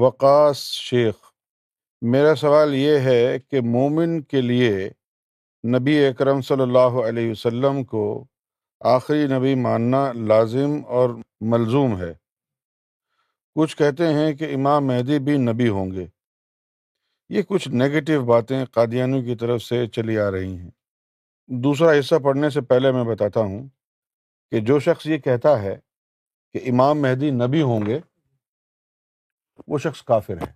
[0.00, 0.58] وقاص
[0.88, 1.14] شیخ
[2.10, 4.70] میرا سوال یہ ہے کہ مومن کے لیے
[5.76, 8.02] نبی اکرم صلی اللہ علیہ وسلم کو
[8.94, 11.10] آخری نبی ماننا لازم اور
[11.52, 12.12] ملزوم ہے
[13.60, 16.06] کچھ کہتے ہیں کہ امام مہدی بھی نبی ہوں گے
[17.36, 20.70] یہ کچھ نگیٹو باتیں قادیانوں کی طرف سے چلی آ رہی ہیں
[21.64, 23.66] دوسرا حصہ پڑھنے سے پہلے میں بتاتا ہوں
[24.50, 25.76] کہ جو شخص یہ کہتا ہے
[26.52, 27.98] کہ امام مہدی نبی ہوں گے
[29.66, 30.52] وہ شخص کافر ہے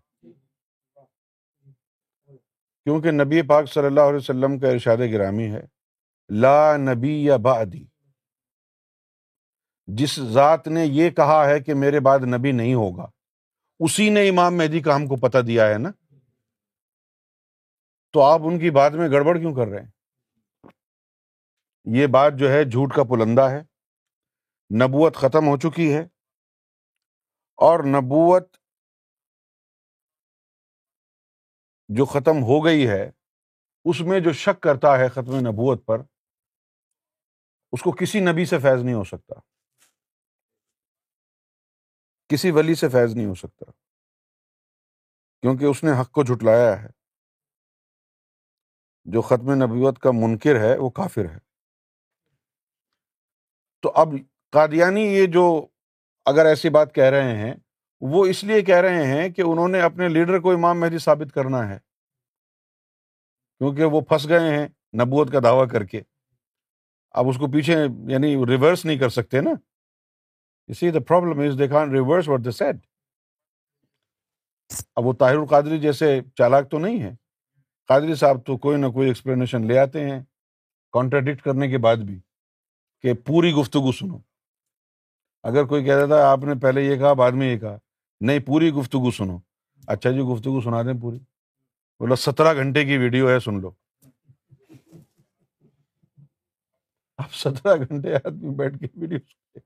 [2.84, 5.60] کیونکہ نبی پاک صلی اللہ علیہ وسلم کا ارشاد گرامی ہے
[6.40, 7.62] لا نبی یا با
[9.98, 13.06] جس ذات نے یہ کہا ہے کہ میرے بعد نبی نہیں ہوگا
[13.84, 15.90] اسی نے امام مہدی کا ہم کو پتہ دیا ہے نا
[18.12, 19.90] تو آپ ان کی بات میں گڑبڑ کیوں کر رہے ہیں
[21.98, 23.60] یہ بات جو ہے جھوٹ کا پلندہ ہے
[24.84, 26.00] نبوت ختم ہو چکی ہے
[27.68, 28.56] اور نبوت
[31.96, 33.02] جو ختم ہو گئی ہے
[33.90, 36.00] اس میں جو شک کرتا ہے ختم نبوت پر
[37.72, 39.34] اس کو کسی نبی سے فیض نہیں ہو سکتا
[42.28, 43.70] کسی ولی سے فیض نہیں ہو سکتا
[45.42, 46.88] کیونکہ اس نے حق کو جھٹلایا ہے
[49.12, 51.38] جو ختم نبوت کا منکر ہے وہ کافر ہے
[53.82, 54.08] تو اب
[54.52, 55.44] قادیانی یہ جو
[56.30, 57.54] اگر ایسی بات کہہ رہے ہیں
[58.10, 61.34] وہ اس لیے کہہ رہے ہیں کہ انہوں نے اپنے لیڈر کو امام مہدی ثابت
[61.34, 61.78] کرنا ہے
[63.58, 64.66] کیونکہ وہ پھنس گئے ہیں
[65.02, 66.00] نبوت کا دعویٰ کر کے
[67.20, 67.74] آپ اس کو پیچھے
[68.12, 69.50] یعنی ریورس نہیں کر سکتے نا
[70.72, 72.76] اسی دا پرابلم از دے کان ریورس دا سیٹ
[74.96, 77.14] اب وہ طاہر القادری جیسے چالاک تو نہیں ہے
[77.88, 80.20] قادری صاحب تو کوئی نہ کوئی ایکسپلینیشن لے آتے ہیں
[80.92, 82.18] کانٹراڈکٹ کرنے کے بعد بھی
[83.02, 84.18] کہ پوری گفتگو سنو
[85.50, 87.76] اگر کوئی کہہ رہا تھا آپ نے پہلے یہ کہا بعد میں یہ کہا
[88.26, 89.36] نہیں پوری گفتگو سنو
[89.92, 91.18] اچھا جی گفتگو سنا دیں پوری
[92.00, 93.70] بولا سترہ گھنٹے کی ویڈیو ہے سن لو
[97.22, 99.58] آپ سترہ گھنٹے آدمی بیٹھ کے ویڈیو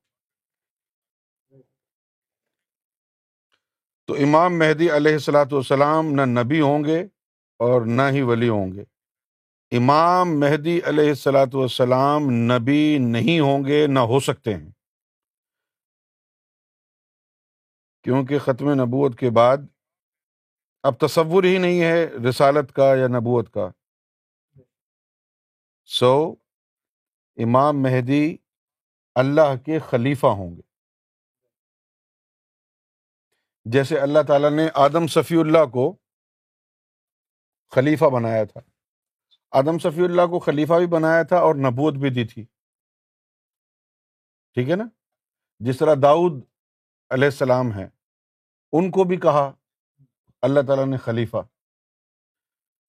[4.08, 6.98] تو امام مہدی علیہ السلاۃ والسلام نہ نبی ہوں گے
[7.66, 8.84] اور نہ ہی ولی ہوں گے
[9.76, 12.82] امام مہدی علیہ السلاۃ والسلام نبی
[13.14, 14.69] نہیں ہوں گے نہ ہو سکتے ہیں
[18.06, 19.62] کیونکہ ختم نبوت کے بعد
[20.88, 23.68] اب تصور ہی نہیں ہے رسالت کا یا نبوت کا
[25.98, 26.10] سو
[27.46, 28.20] امام مہدی
[29.22, 30.62] اللہ کے خلیفہ ہوں گے
[33.78, 35.84] جیسے اللہ تعالیٰ نے آدم صفی اللہ کو
[37.74, 38.60] خلیفہ بنایا تھا
[39.62, 42.44] آدم صفی اللہ کو خلیفہ بھی بنایا تھا اور نبوت بھی دی تھی
[44.54, 44.88] ٹھیک ہے نا
[45.70, 46.40] جس طرح داؤد
[47.14, 47.86] علیہ السلام ہیں
[48.78, 49.44] ان کو بھی کہا
[50.47, 51.41] اللہ تعالیٰ نے خلیفہ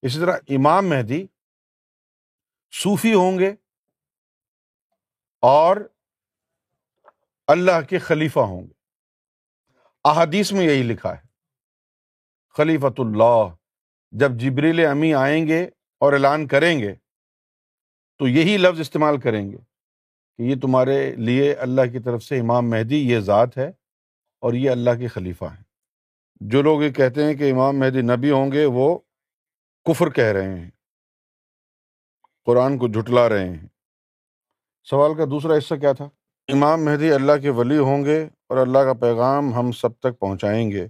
[0.07, 1.25] اسی طرح امام مہدی
[2.81, 3.49] صوفی ہوں گے
[5.51, 5.77] اور
[7.55, 8.75] اللہ کے خلیفہ ہوں گے
[10.11, 11.25] احادیث میں یہی لکھا ہے
[12.57, 13.37] خلیفۃ اللہ
[14.23, 15.61] جب جبریل امی آئیں گے
[16.05, 16.93] اور اعلان کریں گے
[18.19, 20.99] تو یہی لفظ استعمال کریں گے کہ یہ تمہارے
[21.29, 23.69] لیے اللہ کی طرف سے امام مہدی یہ ذات ہے
[24.45, 25.65] اور یہ اللہ کے خلیفہ ہیں
[26.51, 28.97] جو لوگ یہ کہتے ہیں کہ امام مہدی نبی ہوں گے وہ
[29.89, 30.69] کفر کہہ رہے ہیں
[32.45, 33.65] قرآن کو جھٹلا رہے ہیں
[34.89, 36.05] سوال کا دوسرا حصہ کیا تھا
[36.53, 40.69] امام مہدی اللہ کے ولی ہوں گے اور اللہ کا پیغام ہم سب تک پہنچائیں
[40.71, 40.87] گے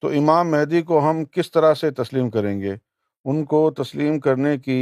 [0.00, 4.56] تو امام مہدی کو ہم کس طرح سے تسلیم کریں گے ان کو تسلیم کرنے
[4.66, 4.80] کی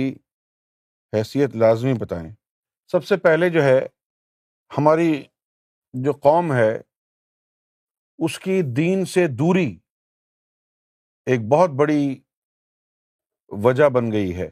[1.14, 2.28] حیثیت لازمی بتائیں
[2.92, 3.80] سب سے پہلے جو ہے
[4.78, 5.12] ہماری
[6.04, 6.76] جو قوم ہے
[8.24, 9.74] اس کی دین سے دوری
[11.30, 12.00] ایک بہت بڑی
[13.64, 14.48] وجہ بن گئی ہے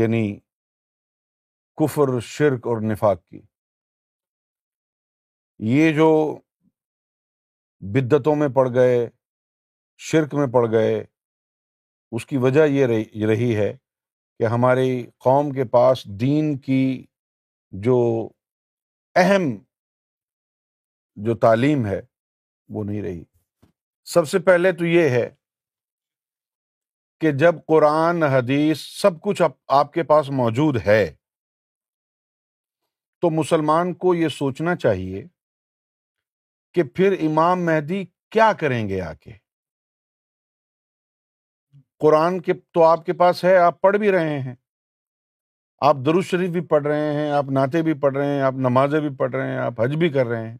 [0.00, 0.28] یعنی
[1.80, 3.40] کفر شرک اور نفاق کی
[5.74, 6.08] یہ جو
[7.94, 8.96] بدتوں میں پڑ گئے
[10.12, 11.02] شرک میں پڑ گئے
[12.16, 13.72] اس کی وجہ یہ رہی ہے
[14.38, 14.90] کہ ہماری
[15.24, 16.80] قوم کے پاس دین کی
[17.84, 17.98] جو
[19.22, 19.54] اہم
[21.24, 22.00] جو تعلیم ہے
[22.74, 23.22] وہ نہیں رہی
[24.14, 25.28] سب سے پہلے تو یہ ہے
[27.20, 29.40] کہ جب قرآن حدیث سب کچھ
[29.78, 31.04] آپ کے پاس موجود ہے
[33.22, 35.22] تو مسلمان کو یہ سوچنا چاہیے
[36.74, 39.32] کہ پھر امام مہدی کیا کریں گے آ کے
[42.00, 44.54] قرآن کے تو آپ کے پاس ہے آپ پڑھ بھی رہے ہیں
[45.88, 45.96] آپ
[46.30, 49.34] شریف بھی پڑھ رہے ہیں آپ نعتیں بھی پڑھ رہے ہیں آپ نمازیں بھی پڑھ
[49.34, 50.56] رہے ہیں آپ حج بھی کر رہے ہیں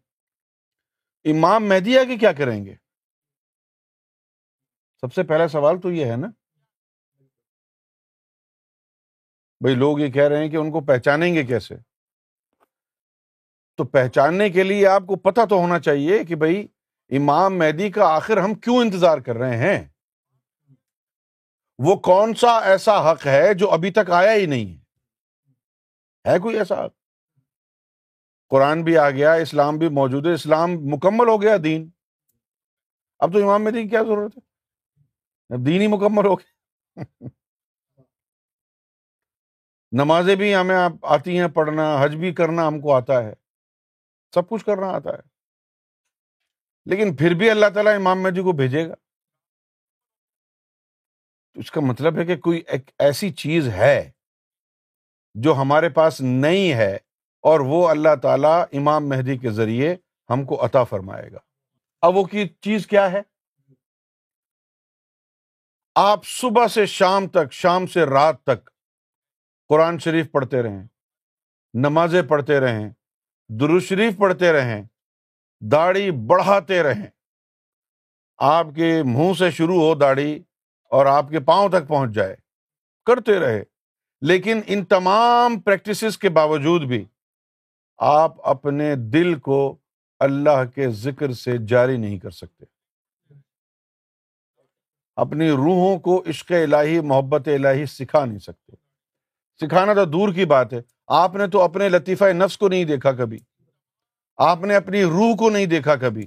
[1.37, 2.75] امام آ آگے کیا کریں گے
[5.01, 6.27] سب سے پہلا سوال تو یہ ہے نا
[9.63, 11.75] بھائی لوگ یہ کہہ رہے ہیں کہ ان کو پہچانیں گے کیسے
[13.79, 16.67] تو پہچاننے کے لیے آپ کو پتہ تو ہونا چاہیے کہ بھائی
[17.17, 19.85] امام مہدی کا آخر ہم کیوں انتظار کر رہے ہیں
[21.87, 26.57] وہ کون سا ایسا حق ہے جو ابھی تک آیا ہی نہیں ہے ہے کوئی
[26.59, 26.93] ایسا حق
[28.51, 31.89] قرآن بھی آ گیا اسلام بھی موجود ہے اسلام مکمل ہو گیا دین
[33.27, 34.41] اب تو امام مہدی کی کیا ضرورت ہے
[35.65, 37.05] دین ہی مکمل ہو گیا
[40.03, 40.77] نمازیں بھی ہمیں
[41.15, 43.33] آتی ہیں پڑھنا حج بھی کرنا ہم کو آتا ہے
[44.35, 45.35] سب کچھ کرنا آتا ہے
[46.91, 48.95] لیکن پھر بھی اللہ تعالیٰ امام مہدی کو بھیجے گا
[51.55, 53.97] تو اس کا مطلب ہے کہ کوئی ایک ایسی چیز ہے
[55.45, 56.95] جو ہمارے پاس نہیں ہے
[57.51, 59.95] اور وہ اللہ تعالیٰ امام مہدی کے ذریعے
[60.31, 61.39] ہم کو عطا فرمائے گا
[62.07, 63.21] اب وہ کی چیز کیا ہے
[65.99, 68.69] آپ صبح سے شام تک شام سے رات تک
[69.69, 70.83] قرآن شریف پڑھتے رہیں
[71.85, 72.89] نمازیں پڑھتے رہیں
[73.61, 74.83] درو شریف پڑھتے رہیں
[75.73, 77.07] داڑھی بڑھاتے رہیں
[78.51, 80.33] آپ کے منہ سے شروع ہو داڑھی
[80.99, 82.37] اور آپ کے پاؤں تک پہنچ جائے
[83.07, 83.63] کرتے رہے
[84.29, 87.05] لیکن ان تمام پریکٹسز کے باوجود بھی
[88.13, 89.59] آپ اپنے دل کو
[90.29, 92.75] اللہ کے ذکر سے جاری نہیں کر سکتے
[95.23, 98.75] اپنی روحوں کو عشق الہی محبت الہی سکھا نہیں سکتے
[99.65, 100.81] سکھانا تو دور کی بات ہے
[101.23, 103.39] آپ نے تو اپنے لطیفہ نفس کو نہیں دیکھا کبھی
[104.49, 106.27] آپ نے اپنی روح کو نہیں دیکھا کبھی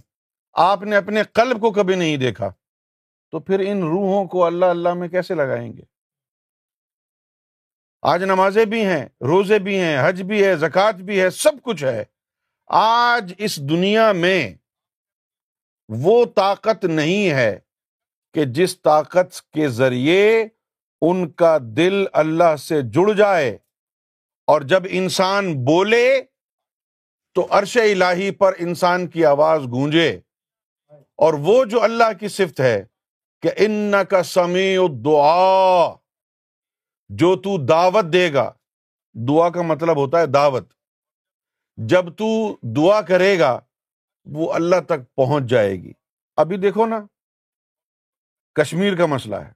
[0.63, 2.49] آپ نے اپنے قلب کو کبھی نہیں دیکھا
[3.31, 5.81] تو پھر ان روحوں کو اللہ اللہ میں کیسے لگائیں گے
[8.13, 11.83] آج نمازیں بھی ہیں روزے بھی ہیں حج بھی ہے زکوٰۃ بھی ہے سب کچھ
[11.83, 12.03] ہے
[12.81, 14.41] آج اس دنیا میں
[16.03, 17.57] وہ طاقت نہیں ہے
[18.33, 20.23] کہ جس طاقت کے ذریعے
[21.09, 23.57] ان کا دل اللہ سے جڑ جائے
[24.51, 26.03] اور جب انسان بولے
[27.35, 30.09] تو عرش الہی پر انسان کی آواز گونجے
[31.25, 32.81] اور وہ جو اللہ کی صفت ہے
[33.41, 35.93] کہ ان کا سمیع دعا
[37.19, 38.51] جو تو دعوت دے گا
[39.27, 40.67] دعا کا مطلب ہوتا ہے دعوت
[41.93, 42.25] جب تو
[42.75, 43.59] دعا کرے گا
[44.33, 45.91] وہ اللہ تک پہنچ جائے گی
[46.41, 46.99] ابھی دیکھو نا
[48.61, 49.51] کشمیر کا مسئلہ ہے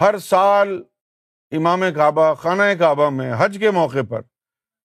[0.00, 0.68] ہر سال
[1.56, 4.20] امام کعبہ خانہ کعبہ میں حج کے موقع پر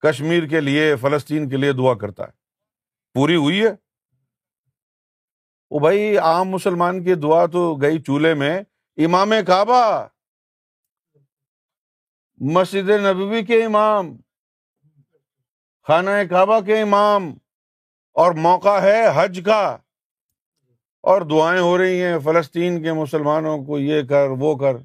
[0.08, 2.32] کشمیر کے لیے فلسطین کے لیے دعا کرتا ہے
[3.16, 3.72] پوری ہوئی ہے
[5.76, 8.52] وہ بھائی عام مسلمان کی دعا تو گئی چولہے میں
[9.06, 9.82] امام کعبہ
[12.56, 14.16] مسجد نبوی کے امام
[15.88, 17.34] خانہ کعبہ کے امام
[18.24, 19.60] اور موقع ہے حج کا
[21.12, 24.78] اور دعائیں ہو رہی ہیں فلسطین کے مسلمانوں کو یہ کر وہ کر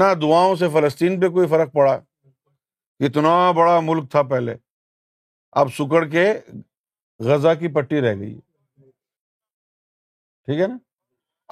[0.00, 1.92] نہ دعاؤں سے فلسطین پہ کوئی فرق پڑا
[3.08, 4.54] اتنا بڑا ملک تھا پہلے
[5.62, 6.24] اب سکڑ کے
[7.28, 8.34] غزہ کی پٹی رہ گئی
[10.44, 10.76] ٹھیک ہے نا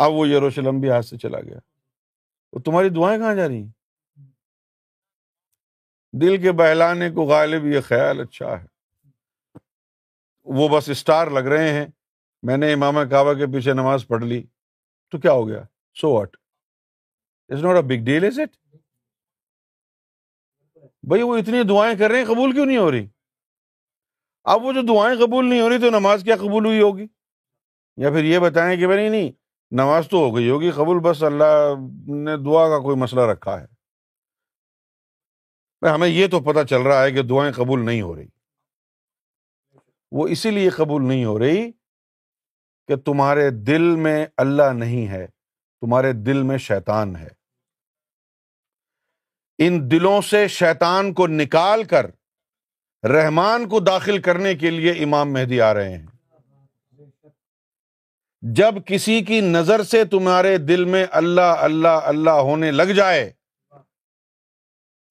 [0.05, 4.27] اب وہ یروشلم بھی ہاتھ سے چلا گیا تو تمہاری دعائیں کہاں جا رہی ہیں
[6.25, 9.61] دل کے بہلانے کو غالب یہ خیال اچھا ہے
[10.61, 11.87] وہ بس اسٹار لگ رہے ہیں
[12.47, 14.43] میں نے امام کعبہ کے پیچھے نماز پڑھ لی
[15.11, 15.63] تو کیا ہو گیا
[16.01, 16.31] so what
[17.49, 18.55] is is not a big deal it
[21.09, 23.07] بھائی وہ اتنی دعائیں کر رہے ہیں قبول کیوں نہیں ہو رہی
[24.53, 27.07] اب وہ جو دعائیں قبول نہیں ہو رہی تو نماز کیا قبول ہوئی ہوگی
[28.03, 29.31] یا پھر یہ بتائیں کہ بھائی نہیں
[29.83, 31.55] نماز تو ہو گئی ہوگی قبول بس اللہ
[32.25, 33.67] نے دعا کا کوئی مسئلہ رکھا ہے
[35.95, 38.27] ہمیں یہ تو پتہ چل رہا ہے کہ دعائیں قبول نہیں ہو رہی
[40.19, 41.59] وہ اسی لیے قبول نہیں ہو رہی
[42.89, 47.29] کہ تمہارے دل میں اللہ نہیں ہے تمہارے دل میں شیطان ہے
[49.67, 52.07] ان دلوں سے شیطان کو نکال کر
[53.13, 56.07] رحمان کو داخل کرنے کے لیے امام مہدی آ رہے ہیں
[58.59, 63.29] جب کسی کی نظر سے تمہارے دل میں اللہ اللہ اللہ ہونے لگ جائے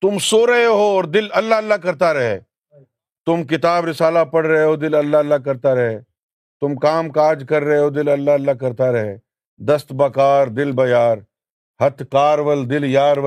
[0.01, 2.39] تم سو رہے ہو اور دل اللہ اللہ کرتا رہے
[3.25, 5.97] تم کتاب رسالہ پڑھ رہے ہو دل اللہ اللہ کرتا رہے
[6.62, 9.15] تم کام کاج کر رہے ہو دل اللہ اللہ کرتا رہے
[9.68, 11.18] دست بکار دل بیار
[11.86, 12.39] ہتھ کار
[12.70, 13.18] دل یار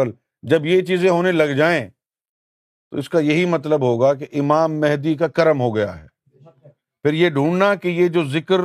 [0.87, 5.61] چیزیں ہونے لگ جائیں تو اس کا یہی مطلب ہوگا کہ امام مہدی کا کرم
[5.61, 6.07] ہو گیا ہے
[7.03, 8.61] پھر یہ ڈھونڈنا کہ یہ جو ذکر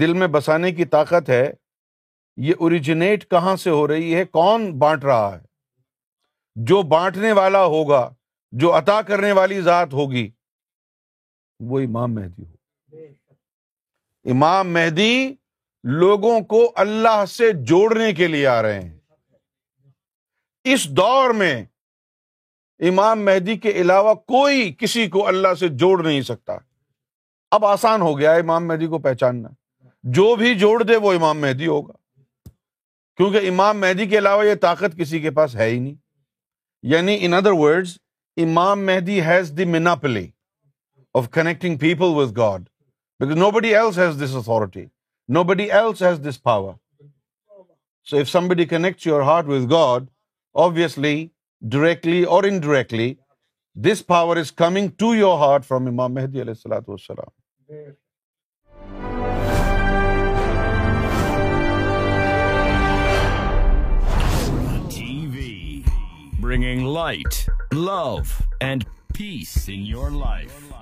[0.00, 1.46] دل میں بسانے کی طاقت ہے
[2.48, 5.40] یہ اوریجنیٹ کہاں سے ہو رہی ہے کون بانٹ رہا ہے
[6.70, 8.08] جو بانٹنے والا ہوگا
[8.62, 10.28] جو عطا کرنے والی ذات ہوگی
[11.70, 12.56] وہ امام مہدی ہوگی
[14.32, 15.32] امام مہدی
[16.00, 18.98] لوگوں کو اللہ سے جوڑنے کے لیے آ رہے ہیں
[20.72, 21.54] اس دور میں
[22.88, 26.56] امام مہدی کے علاوہ کوئی کسی کو اللہ سے جوڑ نہیں سکتا
[27.56, 29.48] اب آسان ہو گیا امام مہدی کو پہچاننا
[30.16, 31.94] جو بھی جوڑ دے وہ امام مہدی ہوگا
[33.16, 35.94] کیونکہ امام مہدی کے علاوہ یہ طاقت کسی کے پاس ہے ہی نہیں
[36.92, 37.88] یعنی ان other word
[38.44, 39.64] Imam Mahdi has the
[40.04, 40.26] monopoly
[41.18, 42.68] of connecting people with God
[43.20, 44.88] because nobody else has this authority.
[45.28, 46.74] Nobody else has this power.
[48.02, 50.10] So if somebody connects your heart with God,
[50.54, 51.30] obviously,
[51.68, 53.18] directly or indirectly,
[53.74, 57.28] this power is coming to your heart from Imam Mahdi alayhi salatu wassalam.
[64.98, 65.84] TV,
[66.48, 68.42] bringing light, love,
[68.72, 68.80] and
[69.12, 70.72] peace in your life.